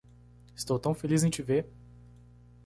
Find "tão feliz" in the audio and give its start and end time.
0.79-1.23